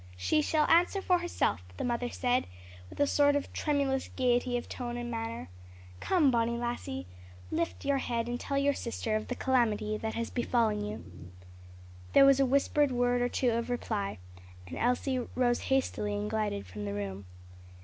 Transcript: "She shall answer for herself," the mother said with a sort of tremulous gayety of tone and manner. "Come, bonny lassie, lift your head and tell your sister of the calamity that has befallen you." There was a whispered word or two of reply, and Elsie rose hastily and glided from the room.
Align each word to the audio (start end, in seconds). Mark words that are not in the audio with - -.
"She 0.17 0.41
shall 0.41 0.65
answer 0.67 0.99
for 0.99 1.19
herself," 1.19 1.61
the 1.77 1.83
mother 1.83 2.09
said 2.09 2.47
with 2.89 2.99
a 2.99 3.05
sort 3.05 3.35
of 3.35 3.53
tremulous 3.53 4.07
gayety 4.15 4.57
of 4.57 4.67
tone 4.67 4.97
and 4.97 5.11
manner. 5.11 5.47
"Come, 5.99 6.31
bonny 6.31 6.57
lassie, 6.57 7.05
lift 7.51 7.85
your 7.85 7.99
head 7.99 8.27
and 8.27 8.39
tell 8.39 8.57
your 8.57 8.73
sister 8.73 9.15
of 9.15 9.27
the 9.27 9.35
calamity 9.35 9.97
that 9.97 10.15
has 10.15 10.31
befallen 10.31 10.83
you." 10.83 11.05
There 12.13 12.25
was 12.25 12.39
a 12.39 12.47
whispered 12.47 12.91
word 12.91 13.21
or 13.21 13.29
two 13.29 13.51
of 13.51 13.69
reply, 13.69 14.17
and 14.65 14.75
Elsie 14.75 15.19
rose 15.35 15.59
hastily 15.69 16.15
and 16.15 16.27
glided 16.31 16.65
from 16.65 16.85
the 16.85 16.95
room. 16.95 17.25